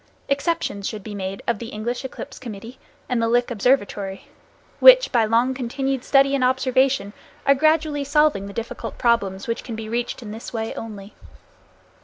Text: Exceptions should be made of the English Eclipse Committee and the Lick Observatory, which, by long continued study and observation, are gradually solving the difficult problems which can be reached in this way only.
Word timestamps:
Exceptions 0.29 0.89
should 0.89 1.03
be 1.03 1.13
made 1.13 1.43
of 1.47 1.59
the 1.59 1.67
English 1.67 2.03
Eclipse 2.03 2.39
Committee 2.39 2.79
and 3.07 3.21
the 3.21 3.27
Lick 3.27 3.51
Observatory, 3.51 4.25
which, 4.79 5.11
by 5.11 5.25
long 5.25 5.53
continued 5.53 6.03
study 6.03 6.33
and 6.33 6.43
observation, 6.43 7.13
are 7.45 7.53
gradually 7.53 8.03
solving 8.03 8.47
the 8.47 8.51
difficult 8.51 8.97
problems 8.97 9.47
which 9.47 9.63
can 9.63 9.75
be 9.75 9.87
reached 9.87 10.23
in 10.23 10.31
this 10.31 10.51
way 10.51 10.73
only. 10.73 11.13